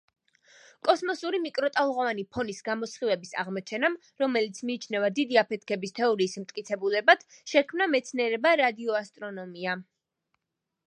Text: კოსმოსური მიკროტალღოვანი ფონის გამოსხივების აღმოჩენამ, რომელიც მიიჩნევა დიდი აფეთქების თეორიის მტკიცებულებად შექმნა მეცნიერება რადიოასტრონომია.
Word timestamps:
კოსმოსური 0.87 1.39
მიკროტალღოვანი 1.41 2.23
ფონის 2.37 2.61
გამოსხივების 2.69 3.33
აღმოჩენამ, 3.43 3.97
რომელიც 4.23 4.61
მიიჩნევა 4.69 5.11
დიდი 5.19 5.37
აფეთქების 5.41 5.93
თეორიის 5.99 6.33
მტკიცებულებად 6.45 7.25
შექმნა 7.53 7.87
მეცნიერება 7.97 8.55
რადიოასტრონომია. 8.63 9.77